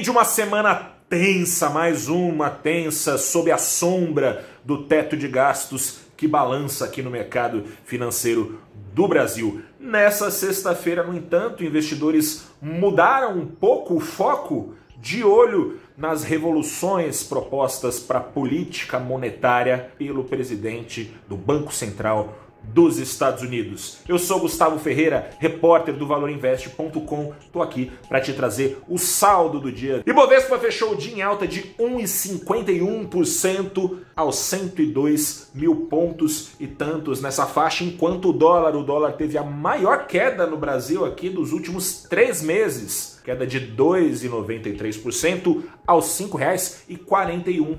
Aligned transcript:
Fim 0.00 0.04
de 0.04 0.10
uma 0.10 0.24
semana 0.24 0.92
tensa, 1.10 1.68
mais 1.68 2.08
uma 2.08 2.48
tensa, 2.48 3.18
sob 3.18 3.52
a 3.52 3.58
sombra 3.58 4.46
do 4.64 4.84
teto 4.84 5.14
de 5.14 5.28
gastos 5.28 5.98
que 6.16 6.26
balança 6.26 6.86
aqui 6.86 7.02
no 7.02 7.10
mercado 7.10 7.64
financeiro 7.84 8.62
do 8.94 9.06
Brasil. 9.06 9.60
Nessa 9.78 10.30
sexta-feira, 10.30 11.02
no 11.02 11.14
entanto, 11.14 11.62
investidores 11.62 12.46
mudaram 12.62 13.36
um 13.36 13.44
pouco 13.44 13.96
o 13.96 14.00
foco 14.00 14.74
de 14.96 15.22
olho 15.22 15.78
nas 15.98 16.24
revoluções 16.24 17.22
propostas 17.22 18.00
para 18.00 18.20
a 18.20 18.22
política 18.22 18.98
monetária 18.98 19.92
pelo 19.98 20.24
presidente 20.24 21.14
do 21.28 21.36
Banco 21.36 21.74
Central 21.74 22.38
dos 22.62 22.98
Estados 22.98 23.42
Unidos. 23.42 23.98
Eu 24.08 24.18
sou 24.18 24.40
Gustavo 24.40 24.78
Ferreira, 24.78 25.30
repórter 25.38 25.94
do 25.94 26.06
ValorInvest.com. 26.06 27.34
Tô 27.52 27.60
aqui 27.62 27.92
para 28.08 28.20
te 28.20 28.32
trazer 28.32 28.78
o 28.88 28.98
saldo 28.98 29.60
do 29.60 29.70
dia. 29.72 30.02
Ibovespa 30.06 30.58
fechou 30.58 30.92
o 30.92 30.96
dia 30.96 31.14
em 31.14 31.22
alta 31.22 31.46
de 31.46 31.74
1,51% 31.78 33.98
aos 34.14 34.36
102 34.36 35.50
mil 35.54 35.86
pontos 35.86 36.50
e 36.60 36.66
tantos 36.66 37.20
nessa 37.20 37.46
faixa, 37.46 37.84
enquanto 37.84 38.30
o 38.30 38.32
dólar, 38.32 38.74
o 38.76 38.82
dólar 38.82 39.12
teve 39.12 39.38
a 39.38 39.42
maior 39.42 40.06
queda 40.06 40.46
no 40.46 40.56
Brasil 40.56 41.04
aqui 41.04 41.28
dos 41.28 41.52
últimos 41.52 42.06
três 42.08 42.40
meses, 42.42 43.20
queda 43.24 43.46
de 43.46 43.60
2,93% 43.60 45.62
aos 45.86 46.18
R$ 46.18 46.26
5,41 46.26 47.78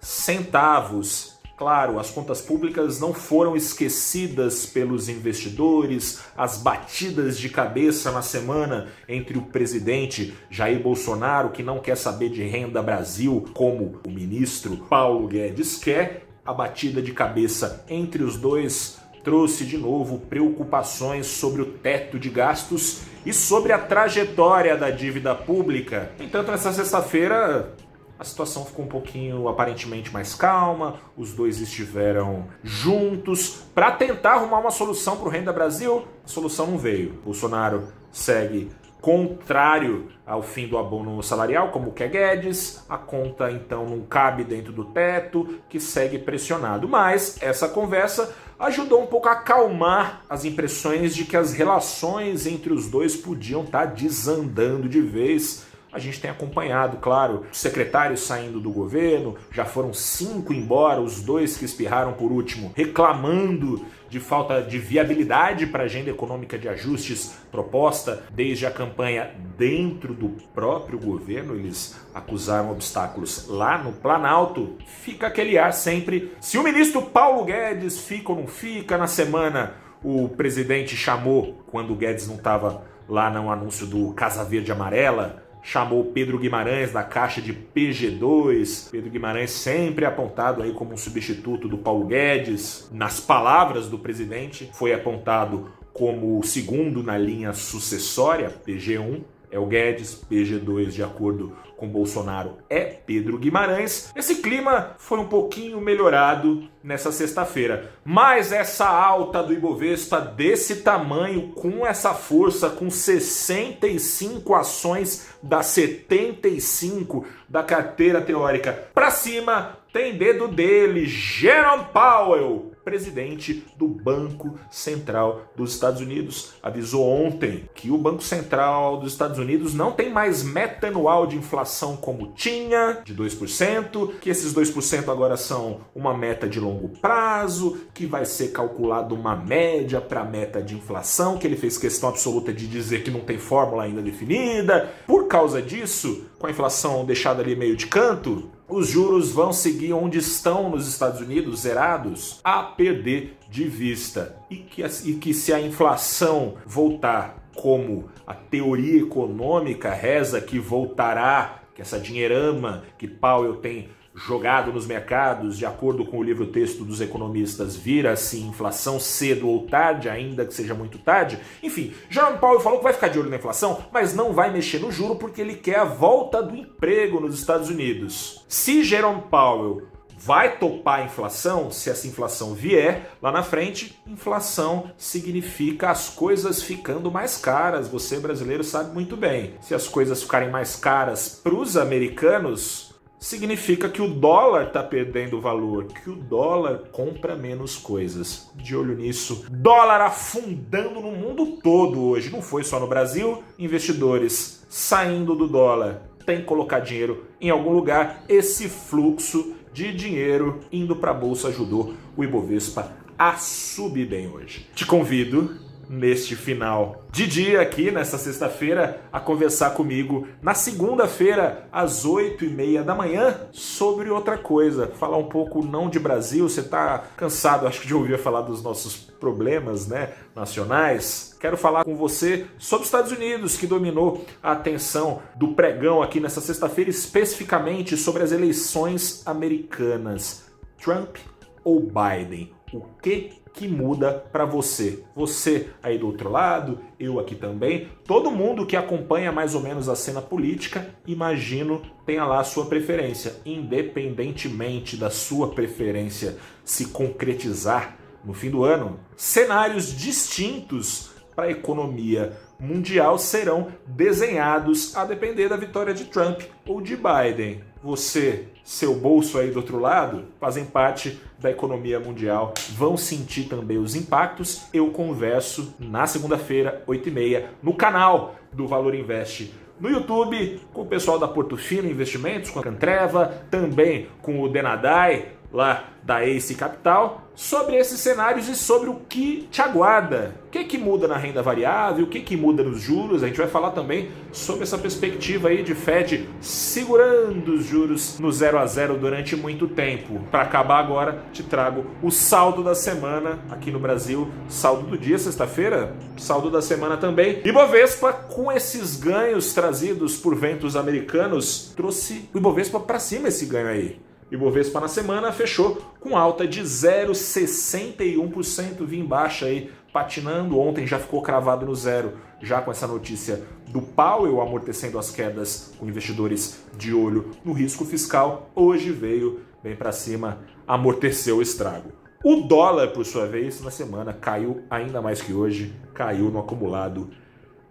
centavos. 0.00 1.35
Claro, 1.56 1.98
as 1.98 2.10
contas 2.10 2.42
públicas 2.42 3.00
não 3.00 3.14
foram 3.14 3.56
esquecidas 3.56 4.66
pelos 4.66 5.08
investidores, 5.08 6.20
as 6.36 6.58
batidas 6.58 7.38
de 7.38 7.48
cabeça 7.48 8.12
na 8.12 8.20
semana 8.20 8.88
entre 9.08 9.38
o 9.38 9.42
presidente 9.42 10.34
Jair 10.50 10.78
Bolsonaro, 10.78 11.48
que 11.48 11.62
não 11.62 11.78
quer 11.78 11.96
saber 11.96 12.28
de 12.28 12.42
renda 12.42 12.82
Brasil, 12.82 13.46
como 13.54 13.98
o 14.06 14.10
ministro 14.10 14.76
Paulo 14.88 15.26
Guedes 15.28 15.76
quer, 15.76 16.26
a 16.44 16.52
batida 16.52 17.00
de 17.00 17.12
cabeça 17.12 17.84
entre 17.88 18.22
os 18.22 18.36
dois 18.36 18.98
trouxe 19.24 19.64
de 19.64 19.78
novo 19.78 20.20
preocupações 20.20 21.26
sobre 21.26 21.62
o 21.62 21.66
teto 21.66 22.18
de 22.18 22.28
gastos 22.28 23.00
e 23.24 23.32
sobre 23.32 23.72
a 23.72 23.78
trajetória 23.78 24.76
da 24.76 24.88
dívida 24.88 25.34
pública. 25.34 26.12
Entanto, 26.20 26.52
nessa 26.52 26.72
sexta-feira, 26.72 27.74
a 28.18 28.24
situação 28.24 28.64
ficou 28.64 28.84
um 28.84 28.88
pouquinho 28.88 29.48
aparentemente 29.48 30.12
mais 30.12 30.34
calma, 30.34 30.96
os 31.16 31.32
dois 31.32 31.60
estiveram 31.60 32.46
juntos 32.62 33.62
para 33.74 33.90
tentar 33.92 34.34
arrumar 34.34 34.58
uma 34.58 34.70
solução 34.70 35.16
para 35.16 35.26
o 35.26 35.30
Renda 35.30 35.52
Brasil. 35.52 36.06
A 36.24 36.28
solução 36.28 36.66
não 36.66 36.78
veio. 36.78 37.12
Bolsonaro 37.24 37.88
segue 38.10 38.70
contrário 39.00 40.08
ao 40.26 40.42
fim 40.42 40.66
do 40.66 40.76
abono 40.76 41.22
salarial, 41.22 41.70
como 41.70 41.92
quer 41.92 42.08
Guedes, 42.08 42.84
a 42.88 42.98
conta 42.98 43.52
então 43.52 43.86
não 43.86 44.00
cabe 44.00 44.42
dentro 44.42 44.72
do 44.72 44.84
teto, 44.86 45.60
que 45.68 45.78
segue 45.78 46.18
pressionado. 46.18 46.88
Mas 46.88 47.40
essa 47.40 47.68
conversa 47.68 48.34
ajudou 48.58 49.02
um 49.02 49.06
pouco 49.06 49.28
a 49.28 49.32
acalmar 49.32 50.22
as 50.28 50.44
impressões 50.44 51.14
de 51.14 51.24
que 51.24 51.36
as 51.36 51.52
relações 51.52 52.46
entre 52.46 52.72
os 52.72 52.88
dois 52.88 53.14
podiam 53.14 53.62
estar 53.62 53.86
tá 53.86 53.92
desandando 53.94 54.88
de 54.88 55.00
vez 55.00 55.64
a 55.96 55.98
gente 55.98 56.20
tem 56.20 56.30
acompanhado, 56.30 56.98
claro, 56.98 57.46
secretários 57.50 58.20
saindo 58.20 58.60
do 58.60 58.70
governo, 58.70 59.34
já 59.50 59.64
foram 59.64 59.94
cinco 59.94 60.52
embora, 60.52 61.00
os 61.00 61.22
dois 61.22 61.56
que 61.56 61.64
espirraram 61.64 62.12
por 62.12 62.30
último, 62.30 62.70
reclamando 62.76 63.82
de 64.10 64.20
falta 64.20 64.60
de 64.60 64.78
viabilidade 64.78 65.66
para 65.66 65.84
a 65.84 65.86
agenda 65.86 66.10
econômica 66.10 66.58
de 66.58 66.68
ajustes 66.68 67.38
proposta 67.50 68.24
desde 68.30 68.66
a 68.66 68.70
campanha 68.70 69.30
dentro 69.56 70.12
do 70.12 70.28
próprio 70.54 70.98
governo. 70.98 71.54
Eles 71.54 71.98
acusaram 72.14 72.70
obstáculos 72.70 73.48
lá 73.48 73.78
no 73.78 73.92
Planalto. 73.92 74.76
Fica 74.86 75.26
aquele 75.26 75.56
ar 75.56 75.72
sempre. 75.72 76.30
Se 76.42 76.58
o 76.58 76.62
ministro 76.62 77.02
Paulo 77.02 77.46
Guedes 77.46 77.98
fica 77.98 78.32
ou 78.32 78.38
não 78.38 78.46
fica, 78.46 78.98
na 78.98 79.06
semana 79.06 79.74
o 80.04 80.28
presidente 80.28 80.94
chamou, 80.94 81.64
quando 81.66 81.92
o 81.92 81.96
Guedes 81.96 82.28
não 82.28 82.36
estava 82.36 82.84
lá 83.08 83.30
no 83.30 83.50
anúncio 83.50 83.86
do 83.86 84.12
Casa 84.12 84.44
Verde 84.44 84.70
Amarela, 84.70 85.45
chamou 85.66 86.04
Pedro 86.04 86.38
Guimarães 86.38 86.92
da 86.92 87.02
caixa 87.02 87.42
de 87.42 87.52
PG2. 87.52 88.88
Pedro 88.88 89.10
Guimarães 89.10 89.50
sempre 89.50 90.04
apontado 90.04 90.62
aí 90.62 90.72
como 90.72 90.94
um 90.94 90.96
substituto 90.96 91.66
do 91.66 91.76
Paulo 91.76 92.06
Guedes. 92.06 92.88
Nas 92.92 93.18
palavras 93.18 93.88
do 93.88 93.98
presidente, 93.98 94.70
foi 94.72 94.94
apontado 94.94 95.68
como 95.92 96.38
o 96.38 96.44
segundo 96.44 97.02
na 97.02 97.18
linha 97.18 97.52
sucessória, 97.52 98.54
PG1 98.64 99.22
é 99.56 99.58
o 99.58 99.64
Guedes, 99.64 100.22
PG2 100.30 100.90
de 100.90 101.02
acordo 101.02 101.56
com 101.78 101.88
Bolsonaro 101.88 102.58
é 102.68 102.80
Pedro 102.84 103.38
Guimarães. 103.38 104.12
Esse 104.14 104.36
clima 104.36 104.94
foi 104.98 105.18
um 105.18 105.28
pouquinho 105.28 105.80
melhorado 105.80 106.68
nessa 106.82 107.10
sexta-feira, 107.10 107.90
mas 108.04 108.52
essa 108.52 108.86
alta 108.86 109.42
do 109.42 109.52
Ibovespa 109.52 110.20
desse 110.20 110.76
tamanho, 110.76 111.48
com 111.52 111.86
essa 111.86 112.12
força, 112.14 112.70
com 112.70 112.90
65 112.90 114.54
ações 114.54 115.28
das 115.42 115.66
75 115.66 117.26
da 117.48 117.62
carteira 117.62 118.20
teórica 118.20 118.88
para 118.94 119.10
cima, 119.10 119.78
tem 119.96 120.14
dedo 120.14 120.46
dele, 120.46 121.06
Jerome 121.06 121.86
Powell, 121.90 122.72
presidente 122.84 123.64
do 123.76 123.88
Banco 123.88 124.58
Central 124.70 125.50
dos 125.56 125.72
Estados 125.72 126.02
Unidos, 126.02 126.52
avisou 126.62 127.04
ontem 127.04 127.68
que 127.74 127.90
o 127.90 127.96
Banco 127.96 128.22
Central 128.22 128.98
dos 128.98 129.12
Estados 129.12 129.38
Unidos 129.38 129.74
não 129.74 129.90
tem 129.90 130.08
mais 130.08 130.44
meta 130.44 130.86
anual 130.86 131.26
de 131.26 131.36
inflação 131.36 131.96
como 131.96 132.32
tinha, 132.34 133.00
de 133.04 133.12
2%, 133.14 134.18
que 134.20 134.28
esses 134.30 134.54
2% 134.54 135.10
agora 135.10 135.36
são 135.36 135.80
uma 135.94 136.16
meta 136.16 136.46
de 136.46 136.60
longo 136.60 136.90
prazo, 137.00 137.78
que 137.92 138.04
vai 138.06 138.24
ser 138.24 138.52
calculado 138.52 139.14
uma 139.14 139.34
média 139.34 140.00
para 140.00 140.20
a 140.20 140.24
meta 140.24 140.62
de 140.62 140.76
inflação, 140.76 141.38
que 141.38 141.46
ele 141.46 141.56
fez 141.56 141.78
questão 141.78 142.10
absoluta 142.10 142.52
de 142.52 142.68
dizer 142.68 143.02
que 143.02 143.10
não 143.10 143.20
tem 143.20 143.38
fórmula 143.38 143.84
ainda 143.84 144.02
definida. 144.02 144.92
Por 145.06 145.26
causa 145.26 145.60
disso, 145.60 146.26
com 146.38 146.46
a 146.46 146.50
inflação 146.50 147.04
deixada 147.04 147.42
ali 147.42 147.56
meio 147.56 147.76
de 147.76 147.86
canto, 147.86 148.50
os 148.68 148.88
juros 148.88 149.30
vão 149.30 149.52
seguir 149.52 149.92
onde 149.92 150.18
estão 150.18 150.70
nos 150.70 150.88
Estados 150.88 151.20
Unidos, 151.20 151.60
zerados, 151.60 152.40
a 152.42 152.62
perder 152.62 153.36
de 153.48 153.64
vista. 153.64 154.36
E 154.50 154.56
que, 154.56 154.82
e 154.82 155.14
que 155.14 155.32
se 155.32 155.52
a 155.52 155.60
inflação 155.60 156.54
voltar 156.66 157.48
como 157.54 158.08
a 158.26 158.34
teoria 158.34 159.00
econômica 159.00 159.92
reza 159.92 160.40
que 160.40 160.58
voltará, 160.58 161.62
que 161.74 161.82
essa 161.82 161.98
dinheirama 161.98 162.84
que 162.98 163.06
Powell 163.06 163.56
tem 163.56 163.88
jogado 164.16 164.72
nos 164.72 164.86
mercados, 164.86 165.58
de 165.58 165.66
acordo 165.66 166.06
com 166.06 166.18
o 166.18 166.22
livro-texto 166.22 166.84
dos 166.84 167.02
economistas, 167.02 167.76
vira-se 167.76 168.40
inflação 168.40 168.98
cedo 168.98 169.46
ou 169.46 169.66
tarde, 169.66 170.08
ainda 170.08 170.46
que 170.46 170.54
seja 170.54 170.74
muito 170.74 170.98
tarde. 170.98 171.38
Enfim, 171.62 171.92
Jerome 172.08 172.38
Powell 172.38 172.60
falou 172.60 172.78
que 172.78 172.84
vai 172.84 172.94
ficar 172.94 173.08
de 173.08 173.18
olho 173.18 173.28
na 173.28 173.36
inflação, 173.36 173.84
mas 173.92 174.14
não 174.14 174.32
vai 174.32 174.50
mexer 174.50 174.78
no 174.78 174.90
juro 174.90 175.16
porque 175.16 175.42
ele 175.42 175.54
quer 175.54 175.80
a 175.80 175.84
volta 175.84 176.42
do 176.42 176.56
emprego 176.56 177.20
nos 177.20 177.38
Estados 177.38 177.68
Unidos. 177.68 178.42
Se 178.48 178.82
Jerome 178.82 179.22
Powell 179.30 179.82
vai 180.18 180.56
topar 180.56 181.00
a 181.00 181.04
inflação, 181.04 181.70
se 181.70 181.90
essa 181.90 182.08
inflação 182.08 182.54
vier 182.54 183.10
lá 183.20 183.30
na 183.30 183.42
frente, 183.42 184.00
inflação 184.06 184.90
significa 184.96 185.90
as 185.90 186.08
coisas 186.08 186.62
ficando 186.62 187.10
mais 187.10 187.36
caras. 187.36 187.86
Você 187.88 188.18
brasileiro 188.18 188.64
sabe 188.64 188.94
muito 188.94 189.14
bem. 189.14 189.54
Se 189.60 189.74
as 189.74 189.86
coisas 189.86 190.22
ficarem 190.22 190.50
mais 190.50 190.74
caras 190.74 191.40
para 191.44 191.54
os 191.54 191.76
americanos, 191.76 192.95
significa 193.26 193.88
que 193.88 194.00
o 194.00 194.06
dólar 194.06 194.68
está 194.68 194.84
perdendo 194.84 195.40
valor, 195.40 195.86
que 195.86 196.08
o 196.08 196.14
dólar 196.14 196.84
compra 196.92 197.34
menos 197.34 197.76
coisas. 197.76 198.48
De 198.54 198.76
olho 198.76 198.96
nisso, 198.96 199.46
dólar 199.50 200.00
afundando 200.00 201.00
no 201.00 201.10
mundo 201.10 201.58
todo 201.60 202.04
hoje, 202.04 202.30
não 202.30 202.40
foi 202.40 202.62
só 202.62 202.78
no 202.78 202.86
Brasil. 202.86 203.42
Investidores 203.58 204.64
saindo 204.68 205.34
do 205.34 205.48
dólar, 205.48 206.02
tem 206.24 206.38
que 206.38 206.44
colocar 206.44 206.78
dinheiro 206.78 207.26
em 207.40 207.50
algum 207.50 207.72
lugar. 207.72 208.22
Esse 208.28 208.68
fluxo 208.68 209.56
de 209.72 209.92
dinheiro 209.92 210.60
indo 210.70 210.94
para 210.94 211.10
a 211.10 211.14
bolsa 211.14 211.48
ajudou 211.48 211.94
o 212.16 212.22
Ibovespa 212.22 212.92
a 213.18 213.36
subir 213.38 214.06
bem 214.06 214.28
hoje. 214.28 214.68
Te 214.72 214.86
convido 214.86 215.65
neste 215.88 216.34
final 216.34 217.04
de 217.10 217.26
dia 217.26 217.60
aqui, 217.60 217.90
nesta 217.90 218.18
sexta-feira, 218.18 219.00
a 219.12 219.18
conversar 219.18 219.70
comigo 219.70 220.26
na 220.42 220.54
segunda-feira, 220.54 221.68
às 221.72 222.04
oito 222.04 222.44
e 222.44 222.48
meia 222.48 222.82
da 222.82 222.94
manhã, 222.94 223.40
sobre 223.52 224.10
outra 224.10 224.36
coisa. 224.36 224.88
Falar 224.98 225.16
um 225.16 225.28
pouco 225.28 225.64
não 225.64 225.88
de 225.88 225.98
Brasil, 225.98 226.48
você 226.48 226.60
está 226.60 227.04
cansado, 227.16 227.66
acho 227.66 227.80
que 227.80 227.86
de 227.86 227.94
ouvir 227.94 228.18
falar 228.18 228.42
dos 228.42 228.62
nossos 228.62 228.96
problemas 228.96 229.86
né, 229.86 230.10
nacionais. 230.34 231.36
Quero 231.40 231.56
falar 231.56 231.84
com 231.84 231.96
você 231.96 232.46
sobre 232.58 232.82
os 232.82 232.88
Estados 232.88 233.12
Unidos, 233.12 233.56
que 233.56 233.66
dominou 233.66 234.24
a 234.42 234.52
atenção 234.52 235.22
do 235.36 235.48
pregão 235.48 236.02
aqui 236.02 236.20
nessa 236.20 236.40
sexta-feira, 236.40 236.90
especificamente 236.90 237.96
sobre 237.96 238.22
as 238.22 238.32
eleições 238.32 239.22
americanas. 239.26 240.46
Trump 240.78 241.16
ou 241.64 241.80
Biden? 241.80 242.55
O 242.72 242.80
que 243.00 243.32
que 243.54 243.68
muda 243.68 244.12
para 244.12 244.44
você? 244.44 245.02
Você 245.14 245.70
aí 245.82 245.96
do 245.96 246.08
outro 246.08 246.30
lado, 246.30 246.80
eu 246.98 247.18
aqui 247.18 247.34
também, 247.34 247.88
todo 248.04 248.30
mundo 248.30 248.66
que 248.66 248.76
acompanha 248.76 249.32
mais 249.32 249.54
ou 249.54 249.62
menos 249.62 249.88
a 249.88 249.96
cena 249.96 250.20
política, 250.20 250.90
imagino 251.06 251.80
tenha 252.04 252.24
lá 252.24 252.40
a 252.40 252.44
sua 252.44 252.66
preferência, 252.66 253.36
independentemente 253.46 254.96
da 254.96 255.10
sua 255.10 255.50
preferência 255.50 256.36
se 256.64 256.86
concretizar 256.86 257.96
no 258.24 258.34
fim 258.34 258.50
do 258.50 258.64
ano. 258.64 258.98
Cenários 259.16 259.96
distintos 259.96 261.10
para 261.34 261.46
a 261.46 261.50
economia 261.50 262.36
mundial 262.58 263.18
serão 263.18 263.68
desenhados 263.86 264.96
a 264.96 265.04
depender 265.04 265.48
da 265.48 265.56
vitória 265.56 265.94
de 265.94 266.06
Trump 266.06 266.42
ou 266.66 266.80
de 266.80 266.96
Biden. 266.96 267.62
Você, 267.82 268.48
seu 268.64 268.94
bolso 268.94 269.38
aí 269.38 269.50
do 269.50 269.58
outro 269.58 269.78
lado, 269.78 270.24
fazem 270.40 270.64
parte 270.64 271.20
da 271.38 271.50
economia 271.50 272.00
mundial, 272.00 272.54
vão 272.70 272.96
sentir 272.96 273.44
também 273.44 273.78
os 273.78 273.94
impactos. 273.94 274.66
Eu 274.72 274.90
converso 274.90 275.74
na 275.78 276.06
segunda-feira, 276.06 276.82
8h30, 276.86 277.44
no 277.62 277.74
canal 277.74 278.34
do 278.52 278.66
Valor 278.66 278.94
Investe 278.94 279.54
no 279.78 279.90
YouTube, 279.90 280.60
com 280.72 280.82
o 280.82 280.86
pessoal 280.86 281.18
da 281.18 281.28
Portofino 281.28 281.88
Investimentos, 281.88 282.50
com 282.50 282.58
a 282.58 282.62
Cantreva, 282.62 283.42
também 283.50 284.08
com 284.22 284.40
o 284.40 284.48
Denadai, 284.48 285.32
lá 285.52 285.84
da 286.02 286.24
Ace 286.24 286.54
Capital, 286.54 287.22
sobre 287.34 287.76
esses 287.76 287.98
cenários 287.98 288.48
e 288.48 288.54
sobre 288.54 288.88
o 288.88 289.00
que 289.08 289.48
te 289.50 289.60
aguarda. 289.60 290.36
O 290.46 290.50
que, 290.50 290.64
que 290.64 290.78
muda 290.78 291.08
na 291.08 291.16
renda 291.16 291.42
variável, 291.42 292.04
o 292.04 292.08
que, 292.08 292.20
que 292.20 292.36
muda 292.36 292.62
nos 292.62 292.80
juros. 292.80 293.22
A 293.22 293.26
gente 293.26 293.36
vai 293.36 293.48
falar 293.48 293.72
também 293.72 294.10
sobre 294.30 294.62
essa 294.62 294.78
perspectiva 294.78 295.48
aí 295.48 295.62
de 295.62 295.74
Fed 295.74 296.28
segurando 296.40 297.54
os 297.54 297.64
juros 297.64 298.18
no 298.20 298.30
0 298.30 298.58
a 298.58 298.66
0 298.66 298.96
durante 298.96 299.34
muito 299.36 299.66
tempo. 299.66 300.20
Para 300.30 300.42
acabar 300.42 300.78
agora, 300.78 301.24
te 301.32 301.42
trago 301.42 301.84
o 302.02 302.10
saldo 302.10 302.62
da 302.62 302.74
semana 302.74 303.40
aqui 303.50 303.70
no 303.70 303.80
Brasil, 303.80 304.30
saldo 304.48 304.86
do 304.86 304.96
dia, 304.96 305.18
sexta-feira, 305.18 305.94
saldo 306.16 306.50
da 306.50 306.62
semana 306.62 306.96
também. 306.96 307.42
E 307.44 307.52
Bovespa, 307.52 308.12
com 308.12 308.50
esses 308.50 308.96
ganhos 308.96 309.52
trazidos 309.52 310.16
por 310.16 310.34
ventos 310.34 310.76
americanos, 310.76 311.72
trouxe 311.76 312.30
o 312.32 312.38
Ibovespa 312.38 312.78
para 312.80 312.98
cima 312.98 313.28
esse 313.28 313.44
ganho 313.44 313.68
aí. 313.68 314.06
Ibovespa 314.30 314.80
na 314.80 314.88
semana 314.88 315.30
fechou 315.30 315.76
com 316.00 316.16
alta 316.16 316.48
de 316.48 316.62
0,61%, 316.62 318.84
vim 318.84 319.04
baixa 319.04 319.46
aí, 319.46 319.70
patinando. 319.92 320.58
Ontem 320.58 320.84
já 320.84 320.98
ficou 320.98 321.22
cravado 321.22 321.64
no 321.64 321.76
zero, 321.76 322.14
já 322.42 322.60
com 322.60 322.72
essa 322.72 322.88
notícia 322.88 323.44
do 323.68 323.80
Powell 323.80 324.40
amortecendo 324.40 324.98
as 324.98 325.12
quedas 325.12 325.72
com 325.78 325.88
investidores 325.88 326.60
de 326.76 326.92
olho 326.92 327.30
no 327.44 327.52
risco 327.52 327.84
fiscal. 327.84 328.50
Hoje 328.52 328.90
veio 328.90 329.42
bem 329.62 329.76
para 329.76 329.92
cima, 329.92 330.40
amorteceu 330.66 331.36
o 331.36 331.42
estrago. 331.42 331.92
O 332.24 332.40
dólar, 332.40 332.88
por 332.88 333.06
sua 333.06 333.26
vez, 333.26 333.60
na 333.60 333.70
semana 333.70 334.12
caiu 334.12 334.64
ainda 334.68 335.00
mais 335.00 335.22
que 335.22 335.32
hoje, 335.32 335.72
caiu 335.94 336.32
no 336.32 336.40
acumulado 336.40 337.10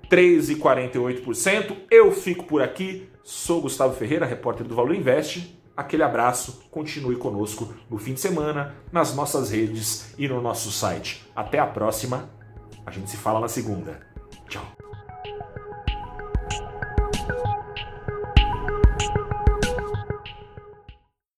3,48%. 0.10 1.76
Eu 1.92 2.14
fico 2.14 2.46
por 2.46 2.62
aqui, 2.62 3.10
sou 3.26 3.62
Gustavo 3.62 3.94
Ferreira, 3.94 4.26
repórter 4.26 4.66
do 4.66 4.74
Valor 4.74 4.96
Invest 4.96 5.54
Aquele 5.76 6.04
abraço, 6.04 6.64
continue 6.72 7.18
conosco 7.18 7.74
no 7.90 7.98
fim 7.98 8.14
de 8.14 8.22
semana, 8.22 8.74
nas 8.92 9.14
nossas 9.14 9.52
redes 9.52 10.14
e 10.18 10.28
no 10.28 10.42
nosso 10.42 10.72
site. 10.72 11.30
Até 11.36 11.60
a 11.60 11.68
próxima, 11.68 12.30
a 12.86 12.92
gente 12.92 13.10
se 13.10 13.18
fala 13.18 13.42
na 13.42 13.50
segunda. 13.50 14.00
Tchau. 14.48 14.85